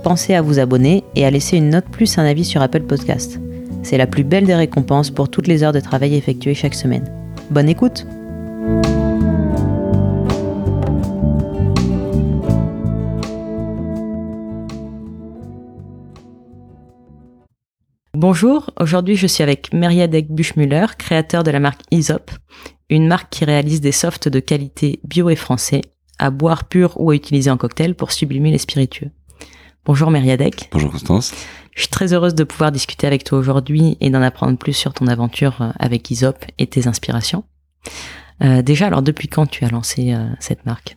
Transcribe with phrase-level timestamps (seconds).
[0.00, 3.38] pensez à vous abonner et à laisser une note plus un avis sur Apple Podcast.
[3.82, 7.10] C'est la plus belle des récompenses pour toutes les heures de travail effectuées chaque semaine.
[7.50, 8.06] Bonne écoute
[18.14, 22.30] Bonjour, aujourd'hui je suis avec Meriadec Buchmüller, créateur de la marque Isop,
[22.90, 25.80] une marque qui réalise des softs de qualité bio et français,
[26.18, 29.10] à boire pur ou à utiliser en cocktail pour sublimer les spiritueux.
[29.84, 30.68] Bonjour Meriadec.
[30.72, 31.32] Bonjour Constance.
[31.74, 34.92] Je suis très heureuse de pouvoir discuter avec toi aujourd'hui et d'en apprendre plus sur
[34.92, 37.44] ton aventure euh, avec Isop et tes inspirations.
[38.42, 40.96] Euh, déjà, alors depuis quand tu as lancé euh, cette marque?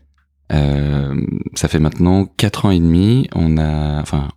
[0.51, 1.15] Euh,
[1.55, 3.27] ça fait maintenant quatre ans et demi.
[3.33, 4.27] On a, enfin,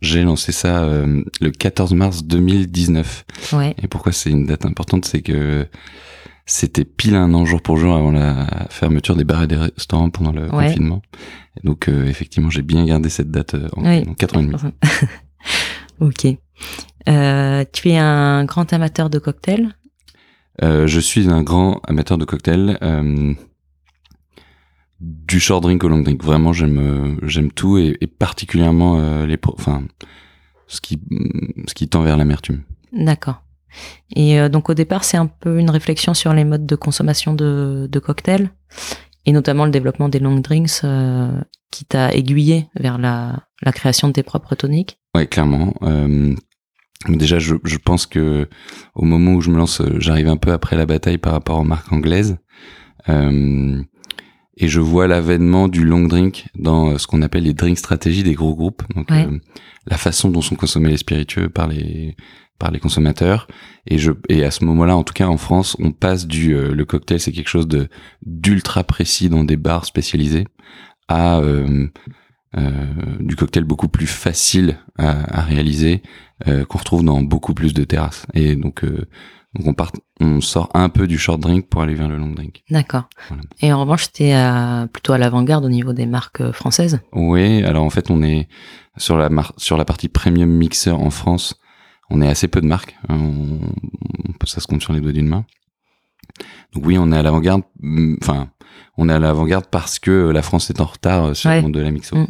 [0.00, 3.24] j'ai lancé ça euh, le 14 mars 2019.
[3.52, 3.74] Ouais.
[3.82, 5.66] Et pourquoi c'est une date importante, c'est que
[6.48, 10.10] c'était pile un an jour pour jour avant la fermeture des bars et des restaurants
[10.10, 10.66] pendant le Ouais.
[10.68, 11.02] confinement.
[11.56, 14.04] Et donc euh, effectivement, j'ai bien gardé cette date euh, en, Oui.
[14.08, 14.54] en ans et demi.
[16.00, 16.26] ok.
[17.08, 19.74] Euh, tu es un grand amateur de cocktails?
[20.62, 22.78] Euh, je suis un grand amateur de cocktails.
[22.82, 23.34] euh,
[25.00, 26.22] du short drink au long drink.
[26.24, 29.82] Vraiment, j'aime euh, j'aime tout et, et particulièrement les enfin
[30.68, 31.00] ce qui
[31.68, 32.62] ce qui tend vers l'amertume.
[32.92, 33.42] D'accord.
[34.14, 37.34] Et euh, donc au départ, c'est un peu une réflexion sur les modes de consommation
[37.34, 38.50] de, de cocktails
[39.26, 41.30] et notamment le développement des long drinks euh,
[41.70, 44.98] qui t'a aiguillé vers la, la création de tes propres toniques.
[45.14, 45.74] Ouais, clairement.
[45.82, 46.34] Euh,
[47.08, 48.48] déjà, je, je pense que
[48.94, 51.64] au moment où je me lance, j'arrive un peu après la bataille par rapport aux
[51.64, 52.38] marques anglaises.
[53.08, 53.82] Euh,
[54.58, 58.34] et je vois l'avènement du long drink dans ce qu'on appelle les drink stratégies des
[58.34, 58.82] gros groupes.
[58.94, 59.26] Donc, Ouais.
[59.86, 62.16] la façon dont sont consommés les spiritueux par les
[62.58, 63.46] par les consommateurs.
[63.86, 66.74] Et je et à ce moment-là, en tout cas en France, on passe du euh,
[66.74, 67.88] le cocktail, c'est quelque chose de
[68.24, 70.46] d'ultra précis dans des bars spécialisés
[71.08, 71.86] à euh,
[72.56, 72.70] euh,
[73.20, 76.02] du cocktail beaucoup plus facile à, à réaliser
[76.48, 79.06] euh, qu'on retrouve dans beaucoup plus de terrasses et donc euh,
[79.54, 82.30] donc on part on sort un peu du short drink pour aller vers le long
[82.30, 83.08] drink D'accord.
[83.28, 83.42] Voilà.
[83.60, 87.00] Et en revanche, tu es plutôt à l'avant-garde au niveau des marques euh, françaises?
[87.12, 88.48] oui alors en fait on est
[88.96, 91.54] sur la mar- sur la partie premium mixer en France
[92.10, 93.58] on est assez peu de marques hein, on,
[94.28, 95.44] on peut ça se compte sur les doigts d'une main
[96.72, 98.48] donc oui on est à l'avant-garde mm, enfin
[98.98, 101.56] on est à l'avant-garde parce que la France est en retard euh, sur Ouais.
[101.56, 102.26] le monde de la mixo Mm.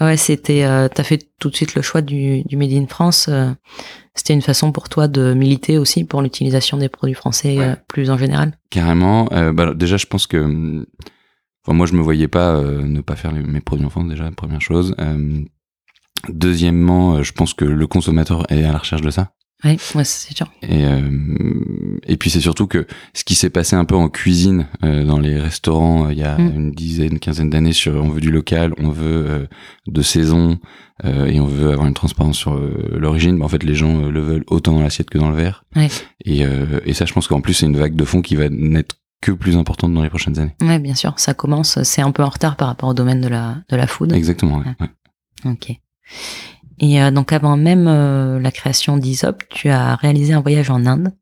[0.00, 0.64] Ouais, c'était.
[0.64, 3.26] Euh, T'as fait tout de suite le choix du, du Made in France.
[3.28, 3.50] euh,
[4.14, 7.64] c'était une façon pour toi de militer aussi pour l'utilisation des produits français Ouais.
[7.66, 8.56] euh, plus en général?
[8.70, 9.26] Carrément.
[9.52, 10.86] Bah, déjà, je pense que,
[11.62, 14.30] enfin, moi, je me voyais pas ne pas faire les- mes produits en France déjà,
[14.30, 14.94] première chose.
[16.28, 19.30] Deuxièmement, euh, je pense que le consommateur est à la recherche de ça.
[19.62, 20.50] Oui, ouais, c'est sûr.
[20.62, 21.00] Et euh,
[22.06, 25.18] et puis c'est surtout que ce qui s'est passé un peu en cuisine euh, dans
[25.20, 26.54] les restaurants euh, il y a Mm.
[26.56, 29.46] une dizaine, quinzaine d'années sur on veut du local, on veut euh,
[29.86, 30.58] de saison
[31.04, 33.38] euh, et on veut avoir une transparence sur l'origine.
[33.38, 35.64] Bah, en fait, les gens le veulent autant dans l'assiette que dans le verre.
[35.76, 35.88] Ouais.
[36.24, 38.48] Et euh, et ça, je pense qu'en plus c'est une vague de fond qui va
[38.48, 40.54] n'être que plus importante dans les prochaines années.
[40.62, 41.12] Ouais, bien sûr.
[41.18, 41.82] Ça commence.
[41.82, 44.10] C'est un peu en retard par rapport au domaine de la de la food.
[44.14, 44.60] Exactement.
[44.60, 45.52] ouais, ouais.
[45.52, 45.72] Ok.
[46.78, 50.86] Et euh, donc avant même euh, la création d'Isop, tu as réalisé un voyage en
[50.86, 51.12] Inde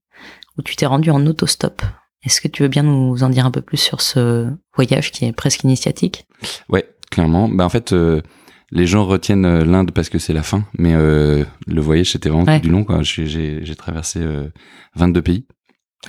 [0.57, 1.83] où tu t'es rendu en autostop.
[2.25, 5.25] Est-ce que tu veux bien nous en dire un peu plus sur ce voyage qui
[5.25, 6.27] est presque initiatique?
[6.69, 7.49] Ouais, clairement.
[7.49, 8.23] Bah en fait, euh,
[8.71, 11.47] les gens retiennent l'Inde parce que c'est la fin, mais le
[11.81, 12.61] voyage c'était vraiment Ouais.
[12.61, 12.85] tout du long.
[13.03, 14.49] J'ai, traversé euh,
[14.97, 15.47] 22 pays.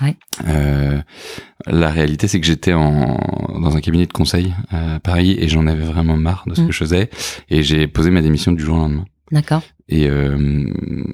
[0.02, 0.16] Ouais.
[0.48, 1.02] Euh,
[1.66, 3.18] la réalité, c'est que j'étais en,
[3.60, 6.68] dans un cabinet de conseil à Paris et j'en avais vraiment marre de ce Mm.
[6.68, 7.10] que je faisais
[7.50, 9.06] et j'ai posé ma démission du jour au lendemain.
[9.32, 9.64] D'accord.
[9.92, 10.72] Et, euh,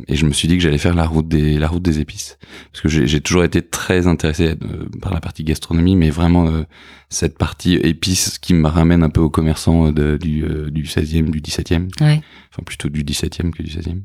[0.10, 2.38] et je me suis dit que j'allais faire la route des la route des épices
[2.74, 6.63] parce que j'ai toujours été très intéressé euh, par la partie gastronomie, mais vraiment euh,
[7.10, 11.30] cette partie épices qui me ramène un peu aux commerçants de, du euh, du 16e,
[11.31, 12.22] du 17e, Ouais.
[12.51, 14.01] enfin plutôt du 17e que du 16e.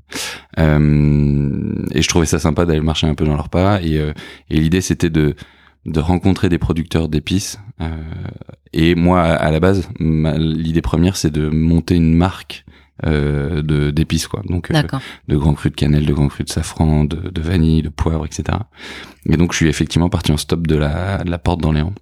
[0.58, 4.12] Euh, et je trouvais ça sympa d'aller marcher un peu dans leurs pas et euh,
[4.50, 5.34] et l'idée c'était de
[5.86, 7.58] de rencontrer des producteurs d'épices.
[7.80, 7.88] Euh,
[8.72, 12.69] et moi, à, la base, l'idée première, c'est de monter une marque euh,
[13.04, 14.42] de d'épices, quoi.
[14.46, 14.82] Donc, euh,
[15.28, 18.26] de grands crus de cannelle, de grands crus de safran, de, de vanille, de poivre,
[18.26, 18.58] etc.
[19.26, 21.94] Et donc, je suis effectivement parti en stop de la, de la porte d'Orléans.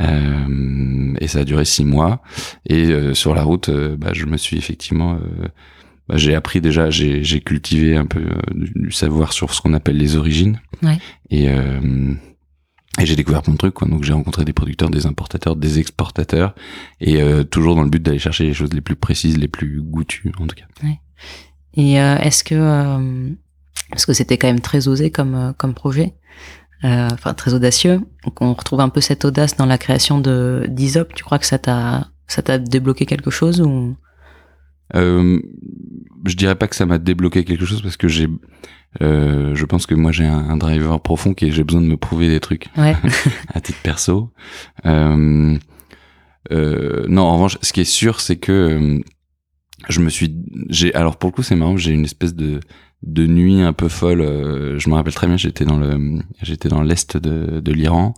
[0.00, 2.22] Euh, et ça a duré six mois.
[2.66, 5.48] Et euh, sur la route, euh, bah, je me suis effectivement euh,
[6.08, 9.60] bah, j'ai appris déjà, j'ai, j'ai cultivé un peu euh, du, du savoir sur ce
[9.60, 10.60] qu'on appelle les origines.
[10.82, 10.98] Ouais.
[11.30, 11.80] Et, euh,
[12.98, 13.88] et j'ai découvert plein de trucs, quoi.
[13.88, 16.54] Donc j'ai rencontré des producteurs, des importateurs, des exportateurs,
[17.00, 19.82] et euh, toujours dans le but d'aller chercher les choses les plus précises, les plus
[19.82, 20.64] goûtues, en tout cas.
[21.74, 23.30] Et euh, est-ce que euh,
[23.90, 26.14] parce que c'était quand même très osé comme euh, comme projet,
[26.84, 28.00] euh, enfin très audacieux.
[28.24, 31.14] Donc on retrouve un peu cette audace dans la création de d'Isop.
[31.14, 33.96] Tu crois que ça t'a ça t'a débloqué quelque chose ou?
[34.94, 35.38] Euh,
[36.24, 38.26] je dirais pas que ça m'a débloqué quelque chose parce que j'ai,
[39.02, 41.86] euh, je pense que moi j'ai un, un driver profond qui est j'ai besoin de
[41.86, 42.96] me prouver des trucs ouais
[43.54, 44.30] à titre perso.
[44.86, 45.56] Euh,
[46.50, 49.00] euh, non, en revanche, ce qui est sûr, c'est que
[49.88, 50.34] je me suis,
[50.70, 52.60] j'ai, alors pour le coup, c'est marrant, j'ai une espèce de
[53.02, 54.22] de nuit un peu folle.
[54.22, 58.14] je me rappelle très bien, j'étais dans le, j'étais dans l'est de, de l'Iran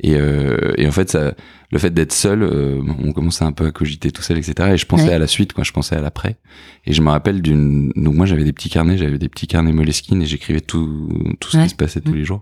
[0.00, 1.34] et, et en fait, ça,
[1.72, 4.70] le fait d'être seul, euh, on commençait un peu à cogiter tout seul, etc.
[4.72, 5.12] Et je pensais Ouais.
[5.14, 5.64] à la suite, quoi.
[5.64, 6.36] Je pensais à l'après.
[6.86, 9.72] Et je me rappelle d'une, donc moi j'avais des petits carnets, j'avais des petits carnets
[9.72, 11.08] Moleskine et j'écrivais tout,
[11.40, 11.64] tout ce Ouais.
[11.64, 12.16] qui se passait tous Mm.
[12.16, 12.40] les jours.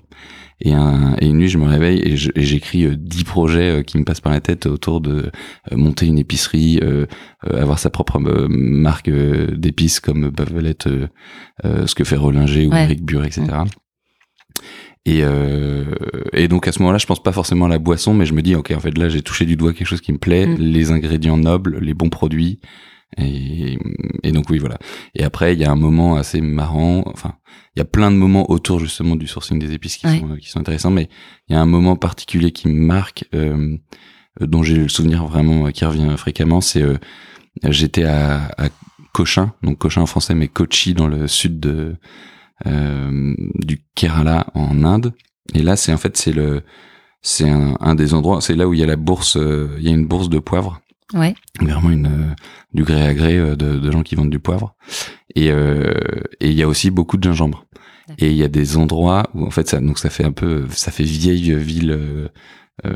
[0.60, 3.98] Et, un, et une nuit, je me réveille et j'écris euh, dix projets euh, qui
[3.98, 5.30] me passent par la tête autour de
[5.72, 7.06] euh, monter une épicerie, euh,
[7.50, 12.84] euh, avoir sa propre marque d'épices comme Bavelette, euh, ce que fait Rollinger ou Ouais.
[12.84, 13.42] Eric Bure, etc.
[15.06, 15.84] Et, euh,
[16.32, 18.40] et donc à ce moment-là, je pense pas forcément à la boisson, mais je me
[18.42, 20.56] dis, ok, en fait là, j'ai touché du doigt quelque chose qui me plaît, Mm.
[20.58, 22.60] les ingrédients nobles, les bons produits.
[23.18, 23.78] Et,
[24.24, 24.78] et donc oui, voilà.
[25.14, 27.04] Et après, il y a un moment assez marrant.
[27.06, 27.34] Enfin,
[27.76, 30.18] il y a plein de moments autour justement du sourcing des épices qui Ouais.
[30.20, 31.08] sont euh, qui sont intéressants, mais
[31.48, 33.76] il y a un moment particulier qui me marque, euh,
[34.42, 36.60] euh, dont j'ai le souvenir vraiment euh, qui revient fréquemment.
[36.60, 36.96] C'est euh,
[37.68, 38.68] j'étais à, à
[39.12, 41.94] Cochin, donc Cochin en français, mais Kochi dans le sud de
[42.64, 45.12] du Kerala en Inde.
[45.54, 46.62] Et là, c'est en fait c'est le
[47.22, 49.84] c'est un, un des endroits, c'est là où il y a la bourse, euh, il
[49.84, 50.80] y a une bourse de poivre.
[51.12, 51.34] Ouais.
[51.60, 52.34] Vraiment une euh,
[52.72, 54.74] du gré à gré euh, de, de gens qui vendent du poivre.
[55.34, 55.94] Et euh,
[56.40, 57.66] et il y a aussi beaucoup de gingembre.
[58.18, 60.66] Et il y a des endroits où en fait ça donc ça fait un peu
[60.70, 62.28] ça fait vieille ville euh,
[62.84, 62.92] euh,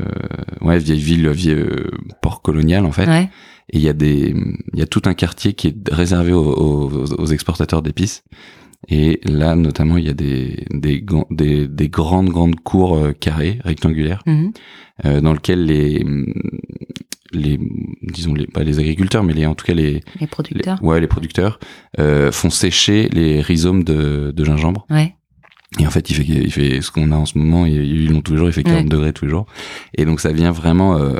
[0.61, 1.89] ouais vieille ville vieille euh,
[2.21, 3.07] port colonial en fait.
[3.07, 3.29] Ouais.
[3.71, 4.35] Et il y a des
[4.73, 8.23] il y a tout un quartier qui est réservé aux, aux, aux exportateurs d'épices
[8.87, 13.59] et là notamment il y a des des des, des grandes grandes cours euh, carrées
[13.65, 14.51] rectangulaires Mhm.
[15.05, 16.03] euh, dans lequel les
[17.31, 17.59] les
[18.01, 20.99] disons les pas les agriculteurs mais les en tout cas les, les les- producteurs ouais
[20.99, 21.59] les producteurs
[21.99, 25.13] euh, font sécher les rhizomes de, de gingembre ouais
[25.79, 28.21] et en fait il fait il fait ce qu'on a en ce moment ils l'ont
[28.21, 28.89] tous les jours il fait 40 Ouais.
[28.89, 29.45] degrés tous les jours
[29.95, 31.19] et donc ça vient vraiment euh,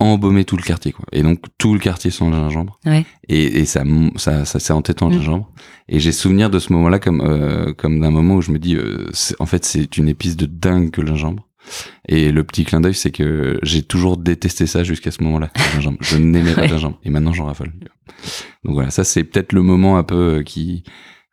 [0.00, 1.04] embaumer tout le quartier quoi.
[1.12, 2.78] Et donc tout le quartier sent le gingembre.
[2.86, 3.04] Ouais.
[3.28, 3.84] Et, et ça
[4.16, 5.20] ça ça c'est entêtant le Mm.
[5.20, 5.52] gingembre.
[5.88, 8.74] Et j'ai souvenir de ce moment-là comme euh, comme d'un moment où je me dis
[8.76, 9.06] euh,
[9.38, 11.46] en fait c'est une épice de dingue que le gingembre.
[12.08, 15.62] Et le petit clin d'œil c'est que j'ai toujours détesté ça jusqu'à ce moment-là le
[15.80, 15.98] gingembre.
[16.00, 16.66] Je n'aimais pas Ouais.
[16.68, 16.98] le gingembre.
[17.04, 17.72] Et maintenant j'en raffole.
[18.64, 20.82] Donc voilà ça c'est peut-être le moment un peu euh, qui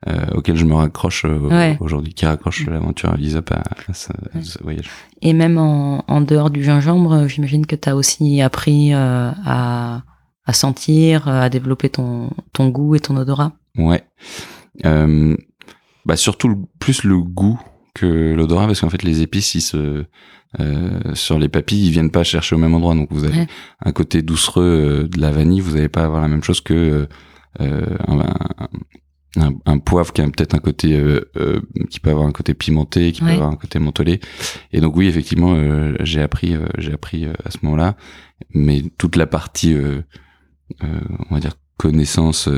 [0.08, 1.78] euh, auquel je me raccroche euh, Ouais.
[1.80, 4.44] aujourd'hui qui raccroche l'aventure à à, à ce, à Ouais.
[4.44, 4.90] ce voyage
[5.24, 9.32] et même en, en dehors du gingembre euh, j'imagine que tu as aussi appris euh,
[9.46, 10.04] à
[10.46, 14.04] à sentir à développer ton ton goût et ton odorat Ouais.
[14.86, 15.36] Euh,
[16.06, 17.60] bah surtout le- plus le goût
[17.96, 20.06] que l'odorat parce qu'en fait les épices ils se
[20.60, 23.48] euh, sur les papilles ils viennent pas chercher au même endroit donc vous avez Ouais.
[23.84, 27.08] un côté doucereux de la vanille vous n'allez pas avoir la même chose que
[27.60, 28.68] euh, un, un-
[29.38, 32.54] un- un poivre qui a peut-être un côté euh, euh, qui peut avoir un côté
[32.54, 33.30] pimenté qui Ouais.
[33.30, 34.20] peut avoir un côté mentholé
[34.74, 37.96] et donc oui effectivement euh, j'ai appris j'ai appris à ce moment-là
[38.54, 39.76] mais toute la partie
[40.82, 42.50] on va dire connaissance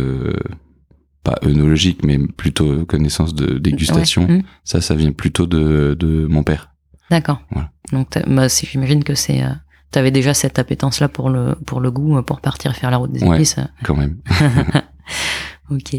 [1.24, 4.38] pas œnologique mais plutôt connaissance de dégustation Ouais.
[4.38, 4.44] Mhm.
[4.64, 6.72] ça ça vient plutôt de, de mon père
[7.12, 7.42] D'accord.
[7.50, 7.72] Voilà.
[7.92, 9.50] Donc, bah, j'imagine que c'est, euh,
[9.90, 13.24] t'avais déjà cette appétence-là pour le pour le goût, pour partir faire la route des
[13.24, 13.38] Ouais.
[13.38, 13.58] épices.
[13.58, 13.64] euh.
[13.84, 14.18] quand même
[15.70, 15.94] ok.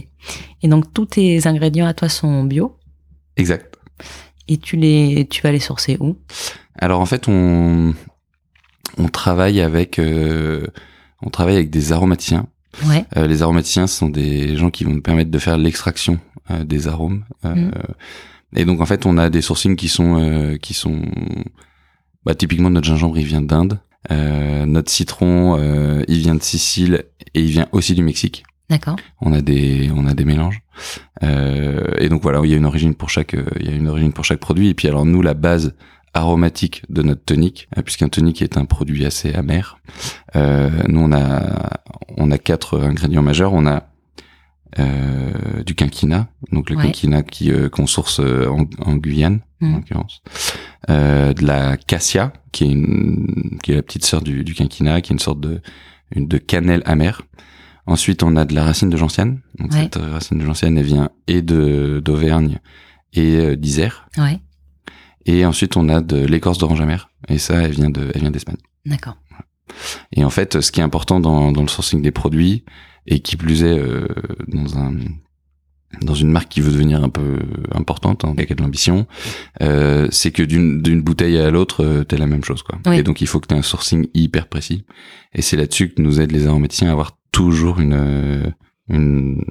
[0.62, 2.76] Et donc tous tes ingrédients à toi sont bio?
[3.36, 3.76] Exact
[4.50, 6.16] et tu les tu vas les sourcer où?
[6.76, 7.94] Alors en fait on
[8.98, 10.66] on travaille avec euh,
[11.22, 12.46] on travaille avec des aromaticiens
[12.86, 13.04] Ouais.
[13.16, 16.86] Euh, les aromaticiens sont des gens qui vont nous permettre de faire l'extraction euh, des
[16.88, 17.70] arômes Mhm.
[18.56, 21.00] et donc en fait on a des sourcings qui sont qui sont
[22.24, 23.78] bah, typiquement notre gingembre il vient d'Inde
[24.10, 25.56] notre citron
[26.08, 28.96] il vient de Sicile et il vient aussi du Mexique D'accord.
[29.20, 30.60] on a des on a des mélanges
[31.22, 33.88] Euh, et donc voilà il y a une origine pour chaque il y a une
[33.88, 35.74] origine pour chaque produit et puis alors nous la base
[36.14, 39.78] aromatique de notre tonique euh, puisqu'un tonique est un produit assez amer
[40.36, 41.80] euh, nous on a
[42.16, 43.88] on a quatre ingrédients majeurs on a
[44.78, 46.84] euh, du quinquina donc le Ouais.
[46.84, 49.74] quinquina qui euh, qu'on source euh, en, en Guyane en Mhm.
[49.76, 50.22] l'occurrence
[50.88, 55.00] euh, de la cassia qui est une qui est la petite sœur du, du quinquina
[55.00, 55.60] qui est une sorte de
[56.14, 57.22] une de cannelle amère
[57.90, 59.40] Ensuite, on a de la racine de gentiane.
[59.58, 59.82] Donc Ouais.
[59.82, 62.58] cette racine de gentiane, elle vient et de d'Auvergne
[63.12, 64.08] et euh, d'Isère.
[64.16, 64.38] Ouais.
[65.26, 67.10] Et ensuite, on a de l'écorce d'orange amère.
[67.28, 68.56] Et ça, elle vient de, elle vient d'Espagne.
[68.86, 69.16] D'accord.
[70.12, 72.64] Et en fait, ce qui est important dans, dans le sourcing des produits,
[73.06, 74.06] et qui plus est euh,
[74.48, 74.94] dans un
[76.02, 77.40] dans une marque qui veut devenir un peu
[77.72, 79.08] importante, en cas de l'ambition,
[79.60, 82.78] euh, c'est que d'une d'une bouteille à l'autre, euh, t'es la même chose, quoi.
[82.86, 82.98] Oui.
[82.98, 84.84] Et donc il faut que t'aies un sourcing hyper précis.
[85.34, 88.52] Et c'est là-dessus que nous aident les aromaticiens à avoir toujours une
[88.88, 89.44] une,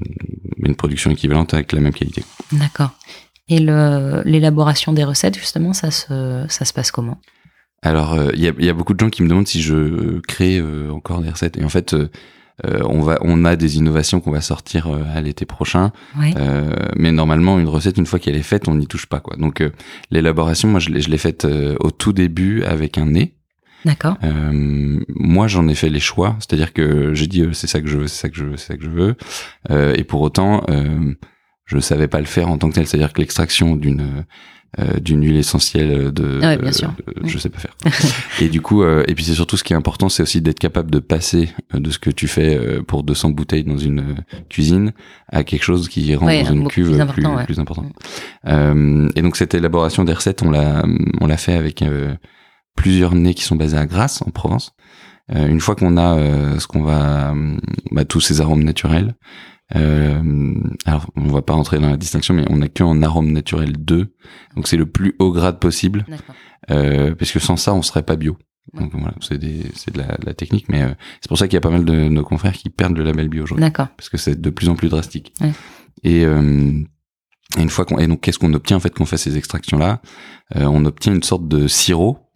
[0.58, 2.24] une production équivalente avec la même qualité.
[2.52, 2.92] D'accord.
[3.48, 7.20] Et l'élaboration des recettes, justement, ça se ça se passe comment?
[7.82, 10.60] Alors, euh, il y, y a beaucoup de gens qui me demandent si je crée
[10.60, 11.58] euh, encore des recettes.
[11.58, 12.10] Et en fait, euh,
[12.64, 15.94] on va, on a des innovations qu'on va sortir à l'été prochain.
[16.20, 16.34] Ouais.
[16.98, 19.38] Mais normalement, une recette, une fois qu'elle est faite, on n'y touche pas, quoi.
[19.38, 19.64] Donc,
[20.12, 21.48] l'élaboration, moi, je l'ai, je l'ai faite
[21.80, 23.34] au tout début avec un nez.
[23.86, 24.18] D'accord.
[24.24, 27.88] Euh, moi, j'en ai fait les choix, c'est-à-dire que j'ai dit euh, c'est ça que
[27.88, 29.16] je veux, c'est ça que je veux, c'est ça que je veux.
[29.72, 31.14] Euh, et pour autant, euh,
[31.66, 34.26] je savais pas le faire en tant que tel, c'est-à-dire que l'extraction d'une
[34.80, 36.94] euh, d'une huile essentielle de, Ouais, bien sûr.
[37.08, 37.76] euh, je sais pas faire.
[38.42, 40.60] et du coup, euh, et puis c'est surtout ce qui est important, c'est aussi d'être
[40.60, 44.18] capable de passer de ce que tu fais pour 200 bouteilles dans une
[44.48, 44.92] cuisine
[45.32, 47.46] à quelque chose qui Ouais, dans une cuve plus plus, important, ouais.
[47.46, 47.92] plus importante.
[48.46, 50.84] Euh, et donc cette élaboration des recettes, on l'a
[51.20, 52.14] on l'a fait avec euh,
[52.80, 54.74] plusieurs nez qui sont basés à Grasse en Provence.
[55.36, 57.58] Euh, une fois qu'on a euh, ce qu'on va euh,
[57.92, 59.16] bah, tous ces arômes naturels.
[59.76, 60.56] Euh,
[60.86, 63.74] alors on va pas rentrer dans la distinction, mais on a que en arôme naturel
[63.78, 64.16] 2,
[64.56, 66.06] donc c'est le plus haut grade possible,
[66.72, 68.38] euh, parce que sans ça on serait pas bio.
[68.74, 71.58] Donc voilà, c'est de la, de la technique, mais euh, c'est pour ça qu'il y
[71.58, 73.90] a pas mal de nos confrères qui perdent le label bio aujourd'hui D'accord.
[73.96, 75.34] parce que c'est de plus en plus drastique.
[75.42, 75.52] Ouais.
[76.04, 76.72] Et, euh,
[77.58, 79.38] et une fois qu'on et donc qu'est-ce qu'on obtient en fait quand on fait ces
[79.38, 80.02] extractions là
[80.56, 82.29] On obtient une sorte de sirop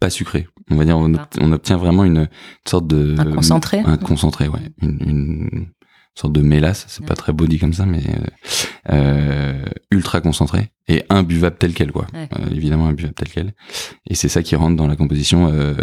[0.00, 0.48] pas sucré.
[0.70, 2.28] On va dire on, obtient vraiment une
[2.66, 5.66] sorte de Un concentré un concentré, ouais, une, une
[6.14, 6.86] sorte de mélasse.
[6.88, 7.16] C'est pas Ouais.
[7.16, 12.06] très body comme ça, mais euh, euh, ultra concentré et imbuvable tel quel quoi.
[12.12, 12.28] Ouais.
[12.38, 13.54] Euh, évidemment imbuvable tel quel.
[14.08, 15.48] Et c'est ça qui rentre dans la composition.
[15.52, 15.74] euh,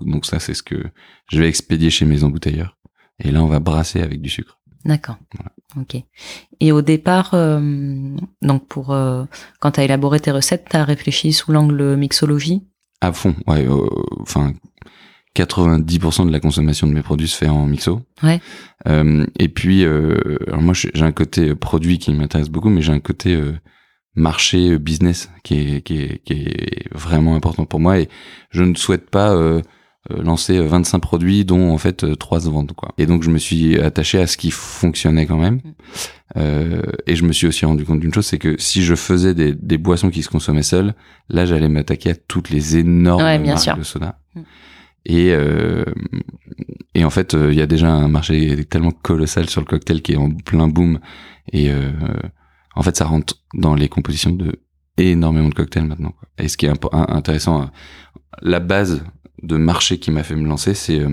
[0.00, 0.82] donc ça c'est ce que
[1.30, 2.78] je vais expédier chez mes embouteilleurs.
[3.22, 4.58] Et là on va brasser avec du sucre.
[4.84, 5.18] D'accord.
[5.76, 5.96] Ok.
[6.60, 9.24] Et au départ, euh, donc pour euh,
[9.60, 12.62] quand tu as élaboré tes recettes, tu as réfléchi sous l'angle mixologie?
[13.00, 13.66] À fond, ouais.
[13.66, 13.86] euh,
[14.20, 14.52] Enfin,
[15.36, 18.02] 90% de la consommation de mes produits se fait en mixo.
[18.22, 18.40] Ouais.
[18.88, 20.16] Euh, et puis, euh,
[20.48, 23.52] alors moi, j'ai un côté produit qui m'intéresse beaucoup, mais j'ai un côté euh,
[24.14, 27.98] marché euh, business qui est, qui, est, qui est vraiment important pour moi.
[28.00, 28.08] Et
[28.50, 29.62] je ne souhaite pas euh, euh,
[30.22, 32.92] lancer 25 produits dont en fait euh, trois se vendent quoi.
[32.98, 35.60] Et donc je me suis attaché à ce qui fonctionnait quand même.
[36.36, 39.34] Euh, et je me suis aussi rendu compte d'une chose, c'est que si je faisais
[39.34, 40.94] des, des boissons qui se consommaient seules,
[41.28, 43.76] là j'allais m'attaquer à toutes les énormes Ouais, bien marques sûr.
[43.76, 44.18] de soda.
[44.34, 44.40] Mm.
[45.06, 45.84] Et euh,
[46.94, 50.02] et en fait, euh, il y a déjà un marché tellement colossal sur le cocktail
[50.02, 50.98] qui est en plein boom.
[51.52, 51.90] Et euh,
[52.74, 54.60] en fait, ça rentre dans les compositions de
[54.98, 56.10] énormément de cocktails maintenant.
[56.10, 56.28] Quoi.
[56.38, 57.66] Et ce qui est un- intéressant, euh,
[58.42, 59.02] la base
[59.42, 61.08] de marché qui m'a fait me lancer, c'est euh,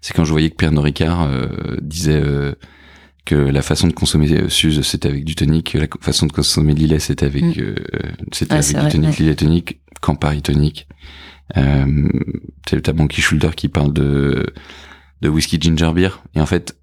[0.00, 2.54] c'est quand je voyais que Pernod Ricard euh, disait euh,
[3.26, 6.32] que la façon de consommer euh, Suze c'était avec du tonic, que la façon de
[6.32, 7.52] consommer Lillet c'était avec Mm.
[7.60, 7.74] euh,
[8.32, 9.16] c'était avec du tonic, ouais.
[9.18, 10.88] Lillet tonic, Campari tonic.
[11.56, 12.08] Euh,
[12.64, 14.46] t'as Monkey Shoulder qui parle de
[15.22, 16.76] de whisky ginger beer et en fait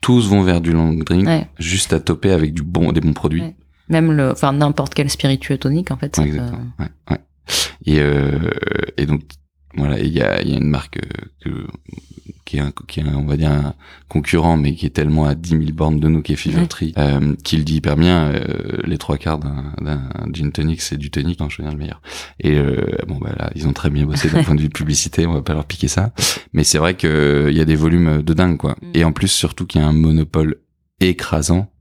[0.00, 1.46] tous vont vers du long drink Ouais.
[1.58, 3.42] juste à toper avec du bon des bons produits.
[3.42, 3.56] Ouais.
[3.88, 6.16] Même le, enfin n'importe quel spiritueux tonique en fait.
[6.18, 6.66] exactement.
[6.78, 7.18] Ouais.
[7.84, 8.38] Et, euh,
[8.96, 9.22] et donc,
[9.76, 11.66] voilà, il y a, il y a une marque euh, que,
[12.44, 13.74] qui, est un, qui est, un, on va dire, un
[14.08, 16.66] concurrent, mais qui est tellement à 10 000 bornes de nous, qui est Fever Ouais.
[16.66, 18.44] Tree, euh, qui le dit hyper bien, euh,
[18.84, 22.02] les trois quarts d'un d'un gin tonic, c'est du tonic, en choisir le meilleur.
[22.40, 25.26] Et euh, bon, bah là, ils ont très bien bossé d'un point de vue publicité,
[25.26, 26.12] on va pas leur piquer ça.
[26.52, 28.76] Mais c'est vrai que il y a des volumes de dingue, quoi.
[28.82, 28.90] Mm.
[28.94, 30.56] Et en plus, surtout qu'il y a un monopole
[31.00, 31.72] écrasant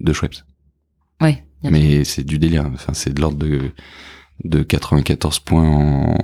[0.00, 0.42] de Schweppes.
[1.20, 1.44] Ouais.
[1.62, 2.68] Mais c'est du délire.
[2.74, 3.70] Enfin, c'est de l'ordre de,
[4.44, 6.18] de 94 points en,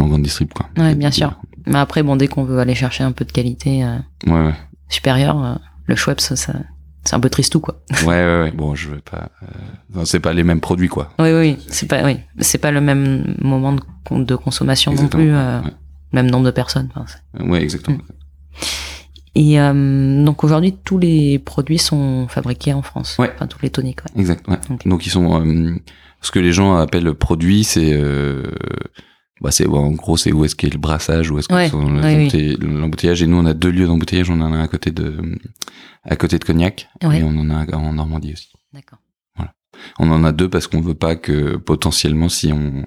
[0.00, 0.68] en grande distrib, quoi.
[0.76, 1.38] Ouais, bien sûr.
[1.66, 3.98] Mais après, bon, dès qu'on veut aller chercher un peu de qualité euh.
[4.26, 4.54] Ouais, ouais.
[4.88, 5.54] supérieure, euh,
[5.86, 6.54] le Schweppes, ça, ça-
[7.04, 7.80] c'est un peu tristou, quoi.
[8.02, 8.50] Ouais, ouais, ouais.
[8.52, 9.30] Bon, je veux pas.
[9.42, 9.46] euh,
[9.94, 11.12] non, c'est pas les mêmes produits, quoi.
[11.18, 11.58] Oui, oui, oui.
[11.68, 15.22] C'est pas, oui, c'est pas le même moment de, de consommation Exactement.
[15.22, 15.70] non plus, euh, Ouais.
[16.12, 16.88] même nombre de personnes.
[16.94, 17.96] enfin, Ouais, exactement.
[17.98, 18.02] Mm.
[19.34, 23.16] Et euh, donc aujourd'hui, tous les produits sont fabriqués en France.
[23.18, 23.32] Ouais.
[23.34, 24.00] Enfin, tous les toniques.
[24.14, 24.20] Ouais.
[24.20, 24.46] Exact.
[24.48, 24.58] Ouais.
[24.84, 25.40] Donc ils sont.
[25.44, 25.74] euh,
[26.20, 27.92] ce que les gens appellent produit, c'est.
[27.94, 28.42] Euh,
[29.42, 31.84] bah c'est en gros c'est où est-ce qu'est le brassage où est-ce que Ouais, sont
[31.84, 32.14] oui, les oui.
[32.22, 34.90] embouteille- l'embouteillage et nous on a deux lieux d'embouteillage on en a un à côté
[34.90, 35.20] de
[36.04, 37.18] à côté de Cognac Ouais.
[37.18, 38.98] et on en a un en Normandie aussi D'accord.
[39.98, 42.86] On en a deux parce qu'on veut pas que potentiellement si on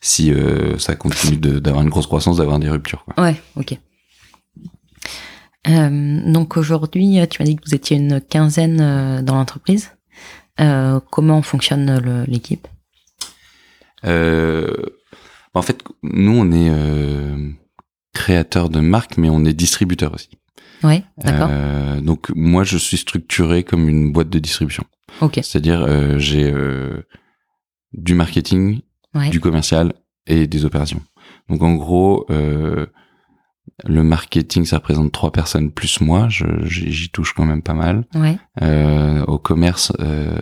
[0.00, 3.22] si euh, ça continue d'avoir une grosse croissance d'avoir des ruptures quoi.
[3.22, 3.78] Ouais, ok.
[5.68, 9.90] Euh, donc aujourd'hui, tu m'as dit que vous étiez une quinzaine euh, dans l'entreprise.
[10.60, 12.66] Euh, comment fonctionne l'équipe?
[14.06, 14.72] Euh,
[15.54, 17.50] En fait, nous, on est euh,
[18.14, 20.30] créateur de marque, mais on est distributeur aussi.
[20.82, 21.48] Oui, d'accord.
[21.50, 24.84] Euh, donc moi, je suis structuré comme une boîte de distribution.
[25.20, 25.34] Ok.
[25.42, 27.02] C'est-à-dire, euh, j'ai euh,
[27.92, 28.80] du marketing,
[29.14, 29.28] Ouais.
[29.30, 29.92] du commercial
[30.28, 31.02] et des opérations.
[31.48, 32.86] Donc en gros, euh,
[33.84, 36.28] le marketing, ça représente trois personnes plus moi.
[36.28, 38.06] J'y j'y touche quand même pas mal.
[38.14, 38.38] Ouais.
[38.62, 40.38] Euh, au commerce, euh,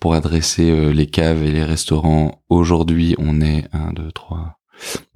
[0.00, 4.58] pour adresser euh, les caves et les restaurants, aujourd'hui, on est 1, 2, 3,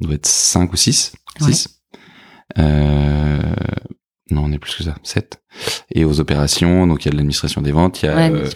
[0.00, 1.12] on doit être 5 ou 6.
[1.40, 1.52] Ouais.
[1.52, 1.82] 6.
[2.58, 3.38] Euh,
[4.30, 5.42] non, on est plus que ça, 7.
[5.92, 8.30] Et aux opérations, donc il y a de l'administration des ventes, il y a Ouais,
[8.30, 8.48] euh,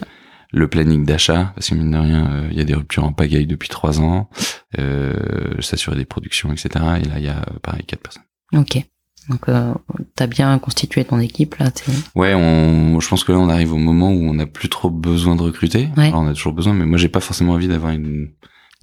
[0.53, 3.13] le planning d'achat, parce que mine de rien, euh, il y a des ruptures en
[3.13, 4.31] pagaille depuis 3 ans,
[4.79, 6.69] euh, s'assurer des productions, etc.
[7.03, 8.23] Et là, il y a pareil 4 personnes.
[8.55, 8.85] Ok.
[9.31, 9.73] Donc, euh,
[10.17, 11.71] t'as bien constitué ton équipe là.
[12.15, 14.91] Ouais, on, je pense que là, on arrive au moment où on n'a plus trop
[14.91, 15.89] besoin de recruter.
[15.97, 16.09] Ouais.
[16.09, 18.31] Alors, on a toujours besoin, mais moi, j'ai pas forcément envie d'avoir une, une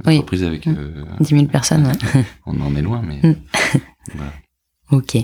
[0.08, 0.16] Oui.
[0.18, 0.66] entreprise avec.
[0.66, 0.76] Mm.
[0.78, 1.86] euh, 10 000 personnes.
[1.86, 2.24] ouais.
[2.48, 3.20] on en est loin, mais.
[3.22, 3.36] Mm.
[4.16, 4.32] voilà.
[4.92, 5.16] Ok.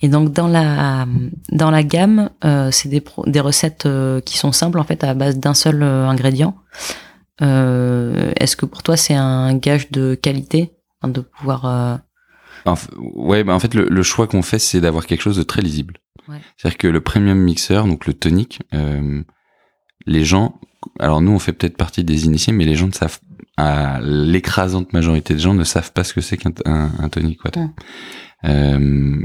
[0.00, 1.06] Et donc dans la
[1.50, 5.02] dans la gamme, euh, c'est des pro- des recettes euh, qui sont simples en fait
[5.02, 6.56] à base d'un seul euh, ingrédient.
[7.40, 12.00] Est-ce que pour toi c'est un gage de qualité hein, de pouvoir
[12.98, 15.62] ouais, bah, en fait, le, le choix qu'on fait, c'est d'avoir quelque chose de très
[15.62, 15.94] lisible.
[16.28, 16.38] Ouais.
[16.56, 19.22] C'est-à-dire que le premium mixer, donc le tonic, euh,
[20.06, 20.60] les gens,
[20.98, 23.18] alors nous, on fait peut-être partie des initiés, mais les gens ne savent,
[23.56, 27.44] à l'écrasante majorité des gens ne savent pas ce que c'est qu'un un, un tonic
[27.44, 27.68] water.
[28.44, 29.20] Euh,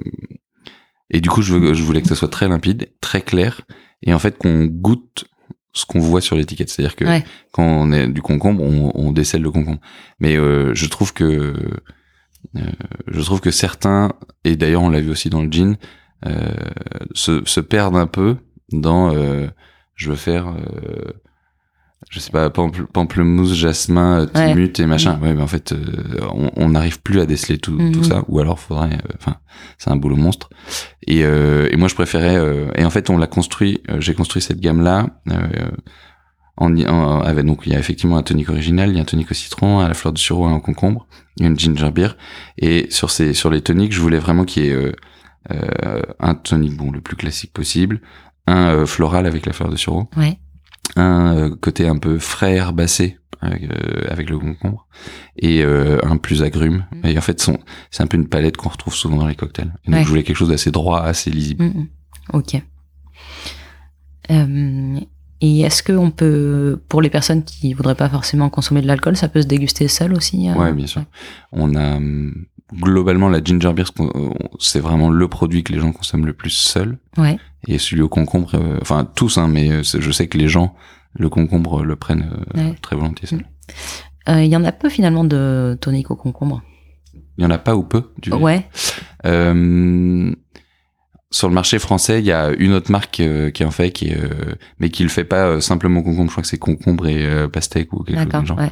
[1.09, 3.61] et du coup, je, veux- je voulais que ça soit très limpide, très clair,
[4.01, 5.25] et en fait qu'on goûte
[5.73, 6.69] ce qu'on voit sur l'étiquette.
[6.69, 7.23] C'est-à-dire que Ouais.
[7.51, 9.79] quand on est du concombre, on, on décèle le concombre.
[10.19, 11.53] Mais euh, je trouve que
[13.07, 14.11] je trouve que certains,
[14.43, 15.77] et d'ailleurs on l'a vu aussi dans le jean,
[16.25, 16.53] euh,
[17.13, 18.37] se, se perdent un peu
[18.71, 19.47] dans euh,
[19.95, 21.11] je veux faire euh,
[22.09, 24.49] je sais pas pample- pamplemousse, jasmin, euh, Ouais.
[24.53, 25.19] timut et machin.
[25.21, 25.77] Ouais, mais en fait euh,
[26.55, 27.91] on n'arrive plus à déceler tout, Mhm.
[27.91, 29.37] tout ça, ou alors faudrait, euh, enfin
[29.77, 30.49] c'est un boulot monstre.
[31.07, 34.13] Et, euh, et moi je préférais, euh, et en fait on l'a construit, euh, j'ai
[34.13, 35.07] construit cette gamme là.
[36.57, 39.05] En, en- avec, donc il y a effectivement un tonic original, il y a un
[39.05, 41.07] tonic au citron, à la fleur de sureau et un concombre,
[41.39, 42.15] une ginger beer.
[42.59, 44.91] Et sur ces sur les toniques, je voulais vraiment qu'il y ait euh,
[45.51, 48.01] euh, un tonic bon le plus classique possible,
[48.45, 50.37] un euh, floral avec la fleur de sureau, Ouais.
[50.95, 54.87] un euh, côté un peu frais herbacé avec, euh, avec le concombre
[55.37, 56.85] et euh, un plus agrume.
[57.03, 57.07] Mm.
[57.07, 57.49] Et en fait,
[57.91, 59.73] c'est un peu une palette qu'on retrouve souvent dans les cocktails.
[59.85, 60.03] Et donc Ouais.
[60.03, 61.63] je voulais quelque chose d'assez droit, assez lisible.
[61.65, 61.87] Mm, mm.
[62.33, 62.61] Ok.
[64.31, 64.99] Euh,
[65.45, 69.17] et est-ce que on peut, pour les personnes qui voudraient pas forcément consommer de l'alcool,
[69.17, 71.03] ça peut se déguster seul aussi euh Ouais, bien sûr.
[71.51, 75.91] On a hum, globalement la ginger beer, qu'on- c'est vraiment le produit que les gens
[75.91, 76.97] consomment le plus seul.
[77.17, 77.37] Ouais.
[77.67, 80.75] Et celui au concombre, euh, enfin tous, hein, mais euh, je sais que les gens
[81.13, 82.75] le concombre le prennent euh, Ouais.
[82.81, 83.45] très volontiers seul.
[84.29, 86.61] Euh, Il y en a peu finalement de tonic au concombre.
[87.37, 88.11] Il y en a pas ou peu.
[88.21, 88.65] Dire Ouais.
[89.25, 90.31] Euh,
[91.33, 94.11] sur le marché français, il y a une autre marque euh, qui en fait, qui
[94.13, 96.29] euh, mais qui le fait pas euh, simplement concombre.
[96.29, 98.59] Je crois que c'est concombre et euh, pastèque ou quelque chose du genre.
[98.59, 98.71] Ouais.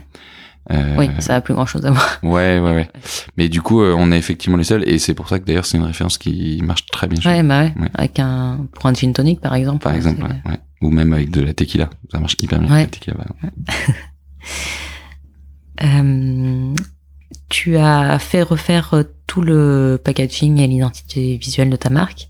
[0.69, 2.19] Euh, Oui, ça a plus grand chose à voir.
[2.21, 2.87] ouais, ouais, ouais.
[3.35, 5.65] Mais du coup, euh, on est effectivement les seuls, et c'est pour ça que d'ailleurs
[5.65, 7.19] c'est une référence qui marche très bien.
[7.29, 7.73] Ouais, bah ouais.
[7.81, 7.89] Ouais.
[7.95, 9.81] Avec un, pour un gin tonic par exemple.
[9.83, 12.69] Par exemple, ouais, ou même avec de la tequila, ça marche hyper bien.
[12.77, 13.15] La tequila.
[15.83, 16.75] Euh,
[17.49, 22.29] tu as fait refaire euh, tout le packaging et l'identité visuelle de ta marque.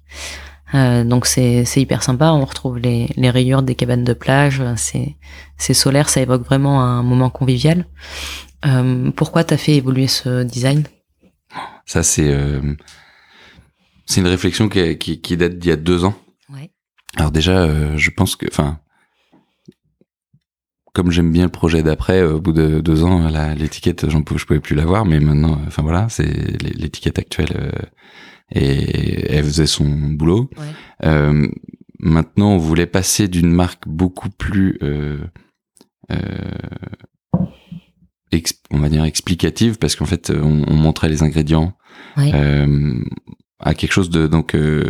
[0.73, 2.31] Euh, donc c'est c'est hyper sympa.
[2.31, 4.61] On retrouve les, les rayures des cabanes de plage.
[4.77, 5.17] C'est
[5.57, 6.09] c'est solaire.
[6.09, 7.85] Ça évoque vraiment un moment convivial.
[8.65, 10.83] Euh, pourquoi t'as fait évoluer ce design?
[11.85, 12.75] Ça c'est euh,
[14.05, 16.15] c'est une réflexion qui, qui, qui date d'il y a deux ans.
[16.49, 16.71] Ouais.
[17.17, 18.79] Alors déjà, je pense que, enfin,
[20.93, 24.39] comme j'aime bien le projet d'après, euh, au bout de deux ans, l'étiquette, j'en pouvais,
[24.39, 27.71] je pouvais plus l'avoir, mais maintenant, euh, enfin voilà, c'est l'é- l'étiquette actuelle euh,
[28.53, 30.49] et elle faisait son boulot.
[30.57, 30.65] Ouais.
[31.05, 31.47] Euh,
[31.99, 35.19] maintenant, on voulait passer d'une marque beaucoup plus, euh,
[36.11, 36.17] euh,
[38.71, 41.73] on va dire explicative, parce qu'en fait, on, on montrait les ingrédients
[42.17, 42.31] Ouais.
[42.33, 42.99] euh,
[43.59, 44.89] à quelque chose de donc euh,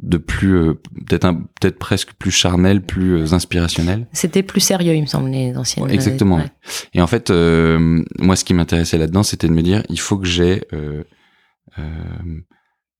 [0.00, 0.74] de plus euh,
[1.06, 4.06] peut-être un peut-être presque plus charnel, plus euh, inspirationnel.
[4.12, 5.86] C'était plus sérieux, il me semble, les anciennes.
[5.86, 6.36] Ouais, exactement.
[6.36, 6.50] Ouais.
[6.94, 10.18] Et en fait, euh, moi, ce qui m'intéressait là-dedans, c'était de me dire, il faut
[10.18, 11.04] que j'ai euh,
[11.78, 12.42] euh,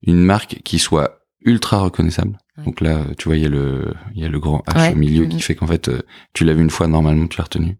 [0.03, 2.39] une marque qui soit ultra reconnaissable.
[2.57, 2.65] Ouais.
[2.65, 4.97] Donc là, tu vois, il y a le il y a le grand H au
[4.97, 6.03] milieu qui fait qu'en fait, euh,
[6.33, 7.77] tu l'as vu une fois, normalement, tu l'as retenu.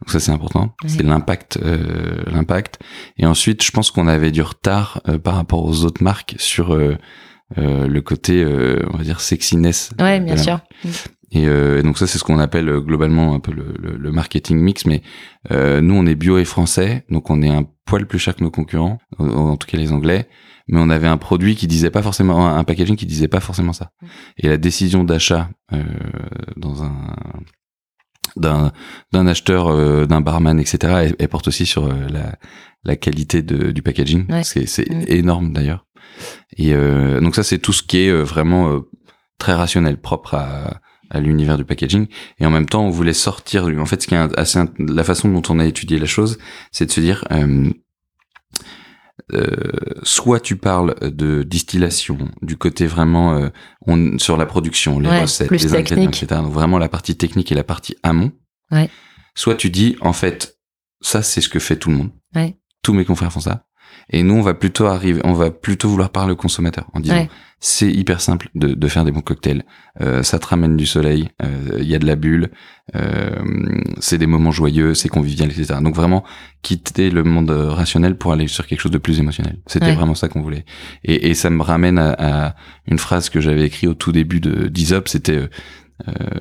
[0.00, 0.74] Donc ça, c'est important.
[0.86, 2.80] C'est l'impact, euh, l'impact.
[3.16, 6.74] Et ensuite, je pense qu'on avait du retard euh, par rapport aux autres marques sur
[6.74, 6.96] euh, euh,
[7.56, 9.90] le côté, euh, on va dire, sexiness.
[10.00, 10.60] Ouais, bien sûr.
[11.30, 14.12] Et, euh, donc ça, c'est ce qu'on appelle euh, globalement un peu le, le- le
[14.12, 14.86] marketing mix.
[14.86, 15.02] Mais
[15.50, 18.44] euh, nous, on est bio et français, donc on est un poil plus cher que
[18.44, 20.28] nos concurrents, en, en tout cas les Anglais.
[20.68, 23.72] Mais on avait un produit qui disait pas forcément, un packaging qui disait pas forcément
[23.74, 23.90] ça.
[24.38, 25.82] Et la décision d'achat euh,
[26.56, 26.94] dans un
[28.36, 28.72] d'un
[29.12, 30.78] d'un acheteur, euh, d'un barman, etc.
[31.04, 32.36] Elle, elle porte aussi sur euh, la
[32.84, 34.30] la qualité de, du packaging.
[34.30, 34.42] Ouais.
[34.44, 35.04] C'est c'est Mm.
[35.08, 35.86] énorme d'ailleurs.
[36.56, 38.80] Et euh, donc ça, c'est tout ce qui est euh, vraiment euh,
[39.38, 42.06] très rationnel, propre à, à l'univers du packaging.
[42.38, 43.64] Et en même temps, on voulait sortir.
[43.78, 46.38] En fait, ce qui est assez la façon dont on a étudié la chose,
[46.72, 47.24] c'est de se dire.
[47.32, 47.70] euh,
[49.32, 49.70] euh,
[50.02, 53.48] soit tu parles de distillation, du côté vraiment euh,
[53.86, 56.22] on, sur la production, les Ouais, recettes, les ingrédients, technique.
[56.22, 56.40] etc.
[56.42, 58.32] Donc vraiment la partie technique et la partie amont.
[58.70, 58.90] Ouais.
[59.34, 60.58] Soit tu dis en fait
[61.00, 62.10] ça c'est ce que fait tout le monde.
[62.34, 62.56] Ouais.
[62.82, 63.64] Tous mes confrères font ça.
[64.10, 67.14] Et nous on va plutôt arriver, on va plutôt vouloir parler au consommateur en disant
[67.16, 67.30] Ouais.
[67.60, 69.64] c'est hyper simple de, de faire des bons cocktails.
[70.00, 72.50] Euh, ça te ramène du soleil, euh, il y a de la bulle,
[72.94, 73.30] euh,
[74.00, 75.78] c'est des moments joyeux, c'est convivial, etc.
[75.80, 76.24] Donc vraiment
[76.62, 79.58] quitter le monde rationnel pour aller sur quelque chose de plus émotionnel.
[79.66, 79.94] C'était Ouais.
[79.94, 80.64] vraiment ça qu'on voulait.
[81.04, 82.14] Et, et ça me ramène à,
[82.48, 82.54] à
[82.86, 85.48] une phrase que j'avais écrite au tout début de d'Isop, c'était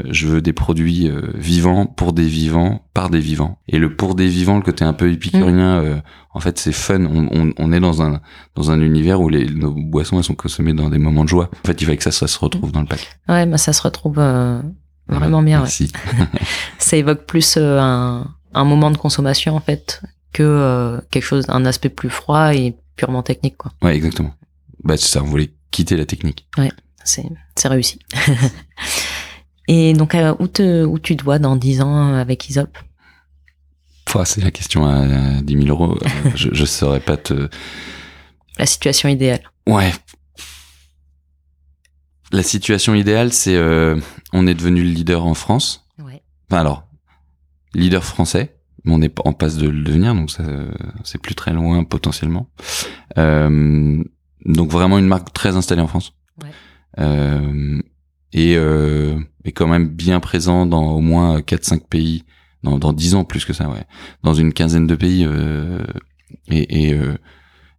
[0.09, 3.59] je veux des produits euh, vivants pour des vivants par des vivants.
[3.67, 5.85] Et le pour des vivants, le côté un peu épicurien, Mm.
[5.85, 5.95] euh,
[6.33, 7.05] en fait c'est fun.
[7.05, 8.19] On, on, on est dans un
[8.55, 11.49] dans un univers où les, nos boissons elles sont consommées dans des moments de joie.
[11.63, 13.07] En fait, il fallait que ça, ça se retrouve dans le pack.
[13.29, 14.59] Ouais, bah, ça se retrouve euh,
[15.07, 15.57] vraiment bien.
[15.59, 15.63] ouais.
[15.63, 15.91] Merci.
[16.79, 20.01] Ça évoque plus euh, un, un moment de consommation en fait
[20.33, 23.71] que euh, quelque chose, un aspect plus froid et purement technique quoi.
[23.83, 24.33] Ouais, exactement.
[24.83, 26.47] Bah c'est ça, on voulait quitter la technique.
[27.05, 27.99] C'est c'est réussi.
[29.67, 32.77] et donc euh, où te où tu te vois dans 10 ans euh, avec Isop
[34.23, 35.97] c'est la question à, à 10 000 euros.
[36.01, 37.49] Euh, je, je saurais pas te.
[38.57, 39.41] La situation idéale.
[39.67, 39.91] Ouais.
[42.31, 43.99] La situation idéale, c'est euh,
[44.31, 45.87] on est devenu le leader en France.
[45.99, 46.21] Ouais.
[46.49, 46.87] Enfin alors,
[47.73, 50.43] leader français, mais on est en passe de le devenir, donc ça,
[51.03, 52.49] c'est plus très loin potentiellement.
[53.17, 54.03] Euh,
[54.45, 56.13] donc vraiment une marque très installée en France.
[56.41, 56.49] Ouais.
[58.33, 59.15] Et, euh,
[59.45, 62.23] et quand même bien présent dans au moins 4-5 pays,
[62.63, 63.83] dans, dans 10 ans plus que ça, ouais.
[64.23, 65.79] Dans une quinzaine de pays, euh,
[66.49, 67.13] et, et, euh,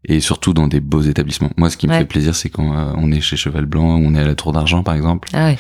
[0.04, 1.50] et surtout dans des beaux établissements.
[1.56, 4.14] Moi, ce qui me fait plaisir, c'est quand euh, on est chez Cheval Blanc, on
[4.14, 5.28] est à la Tour d'Argent, par exemple.
[5.32, 5.58] Ah ouais.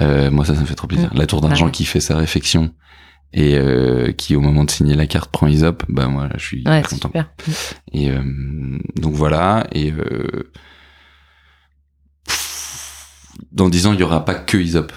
[0.00, 1.10] Euh, moi, ça, ça me fait trop plaisir.
[1.14, 1.18] Mm.
[1.18, 1.70] La Tour d'Argent Ouais.
[1.72, 2.72] qui fait sa réflexion
[3.32, 6.62] et euh, qui, au moment de signer la carte, prend Isop, bah moi, je suis
[6.66, 7.08] Ouais, content.
[7.08, 7.30] super.
[7.92, 8.20] Et euh,
[8.96, 9.66] donc voilà.
[9.72, 10.50] Et euh,
[13.52, 14.92] dans dix ans, il y aura pas que Isop.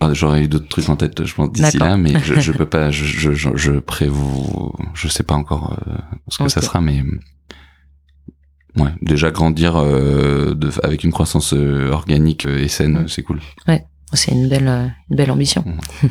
[0.00, 2.66] Ah, J'aurais eu d'autres trucs en tête, je pense, d'ici là, mais je, je peux
[2.66, 5.92] pas, je, je, je, je prévois, je sais pas encore euh,
[6.28, 7.02] ce que ça sera, mais
[8.76, 13.08] ouais, déjà grandir euh, de, avec une croissance euh, organique et saine, Mm.
[13.08, 13.40] c'est cool.
[14.14, 15.64] C'est une belle une belle ambition.
[15.66, 16.10] Mhm.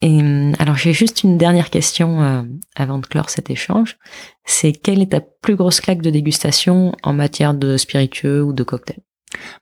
[0.00, 0.20] Et
[0.60, 2.42] alors j'ai juste une dernière question euh,
[2.76, 3.96] avant de clore cet échange.
[4.44, 8.62] C'est quelle est ta plus grosse claque de dégustation en matière de spiritueux ou de
[8.62, 9.00] cocktail?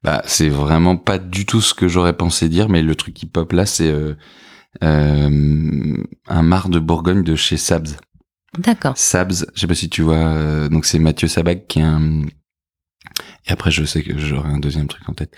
[0.02, 3.26] Bah, c'est vraiment pas du tout ce que j'aurais pensé dire, mais le truc qui
[3.26, 4.14] pop là, c'est euh,
[4.82, 5.96] euh,
[6.28, 7.96] un mar de Bourgogne de chez Sabs.
[8.58, 8.96] D'accord.
[8.96, 12.22] Sabs, je sais pas si tu vois, euh, donc c'est Mathieu Sabag qui est un...
[13.48, 15.32] Et après, je sais que j'aurai un deuxième truc en tête.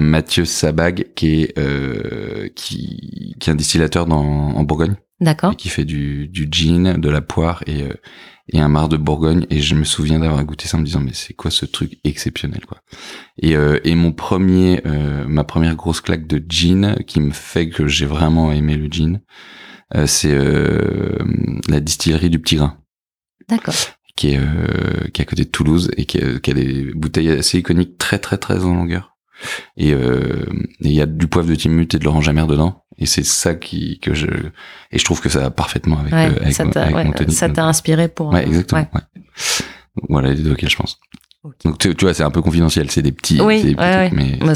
[0.00, 5.56] Mathieu Sabag, qui est qui, qui est un distillateur dans, en Bourgogne D'accord.
[5.56, 7.88] qui fait du, du gin, de la poire et,
[8.52, 9.46] et un mar de Bourgogne.
[9.50, 11.98] Et je me souviens d'avoir goûté ça en me disant mais c'est quoi ce truc
[12.04, 12.78] exceptionnel quoi.
[13.38, 17.68] Et, euh, et mon premier, euh, ma première grosse claque de gin qui me fait
[17.68, 19.20] que j'ai vraiment aimé le gin,
[19.94, 21.18] euh, c'est euh,
[21.68, 22.76] la distillerie du Petit Grain
[23.48, 23.74] D'accord.
[24.16, 26.92] qui est euh, qui est à côté de Toulouse et qui a, qui a des
[26.94, 29.13] bouteilles assez iconiques très très très en longueur.
[29.76, 30.44] Et euh,
[30.80, 32.84] et il y a du poivre de Timut et de l'orange amère dedans.
[32.98, 34.26] Et c'est ça qui que je
[34.92, 38.08] et je trouve que ça va parfaitement avec, Ouais, euh, avec, ça t'a ouais, inspiré
[38.08, 38.28] pour.
[38.32, 38.86] Ouais, exactement.
[40.08, 41.00] Voilà les deux auxquels je pense.
[41.64, 44.38] Donc tu, tu vois, c'est un peu confidentiel, c'est des petits, Oui, des petits mais
[44.40, 44.54] Moi,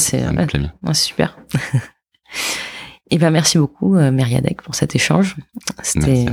[0.94, 1.36] c'est super.
[3.10, 5.36] Et ben merci beaucoup euh, Myriadec pour cet échange.
[5.82, 6.26] C'était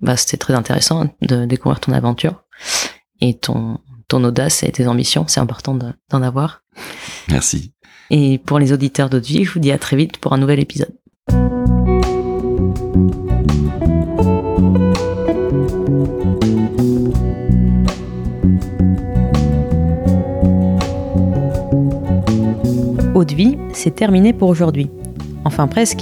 [0.00, 2.42] bah, c'était très intéressant de découvrir ton aventure
[3.20, 5.26] et ton ton audace et tes ambitions.
[5.28, 6.62] C'est important de- d'en avoir.
[7.28, 7.72] Merci.
[8.14, 10.92] Et pour les auditeurs Vie, je vous dis à très vite pour un nouvel épisode.
[23.34, 24.90] Vie, c'est terminé pour aujourd'hui.
[25.46, 26.00] Enfin presque.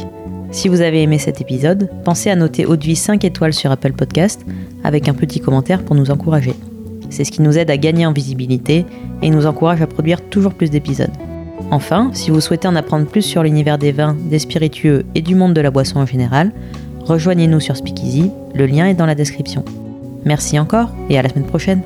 [0.50, 3.92] Si vous avez aimé cet épisode, pensez à noter Haute Vie 5 étoiles sur Apple
[3.92, 4.44] Podcast
[4.82, 6.54] avec un petit commentaire pour nous encourager.
[7.08, 8.84] C'est ce qui nous aide à gagner en visibilité
[9.22, 11.29] et nous encourage à produire toujours plus d'épisodes.
[11.70, 15.34] Enfin, si vous souhaitez en apprendre plus sur l'univers des vins, des spiritueux et du
[15.34, 16.52] monde de la boisson en général,
[17.04, 19.64] rejoignez-nous sur Speakeasy, le lien est dans la description.
[20.24, 21.82] Merci encore et à la semaine prochaine.